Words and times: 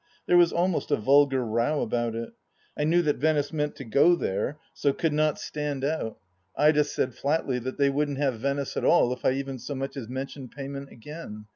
There 0.25 0.35
was 0.35 0.51
almost 0.51 0.89
a 0.89 0.95
vulgar 0.95 1.45
row 1.45 1.81
about 1.83 2.15
it. 2.15 2.33
I 2.75 2.85
knew 2.85 3.03
that 3.03 3.17
Venice 3.17 3.53
meant 3.53 3.75
to 3.75 3.83
go 3.83 4.15
there, 4.15 4.57
so 4.73 4.93
could 4.93 5.13
not 5.13 5.37
stand 5.37 5.83
out. 5.83 6.17
THE 6.57 6.63
LAST 6.63 6.75
DITCH 6.75 6.75
149 6.75 6.79
Ida 6.79 6.83
said 6.83 7.13
flatly 7.53 7.59
that 7.59 7.77
they 7.77 7.89
wouldn't 7.91 8.17
have 8.17 8.39
Venice 8.39 8.75
at 8.75 8.83
all 8.83 9.13
if 9.13 9.23
I 9.23 9.33
even 9.33 9.59
so 9.59 9.75
much 9.75 9.95
as 9.95 10.09
mentioned 10.09 10.49
payment 10.53 10.89
again. 10.89 11.45